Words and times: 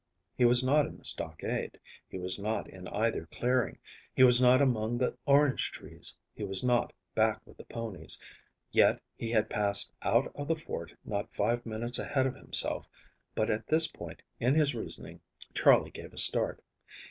He 0.35 0.45
was 0.45 0.63
not 0.63 0.87
in 0.87 0.97
the 0.97 1.03
stockade; 1.05 1.79
he 2.07 2.17
was 2.17 2.39
not 2.39 2.67
in 2.67 2.87
either 2.87 3.27
clearing; 3.27 3.77
he 4.15 4.23
was 4.23 4.41
not 4.41 4.59
among 4.59 4.97
the 4.97 5.15
orange 5.27 5.69
trees; 5.71 6.17
he 6.33 6.43
was 6.43 6.63
not 6.63 6.91
back 7.13 7.39
with 7.45 7.57
the 7.57 7.65
ponies, 7.65 8.19
yet 8.71 8.99
he 9.15 9.29
had 9.29 9.47
passed 9.47 9.91
out 10.01 10.31
of 10.33 10.47
the 10.47 10.55
fort 10.55 10.91
not 11.05 11.35
five 11.35 11.67
minutes 11.67 11.99
ahead 11.99 12.25
of 12.25 12.33
himself, 12.33 12.89
but 13.35 13.51
at 13.51 13.67
this 13.67 13.85
point 13.87 14.23
in 14.39 14.55
his 14.55 14.73
reasoning 14.73 15.21
Charley 15.53 15.91
gave 15.91 16.13
a 16.13 16.17
start. 16.17 16.63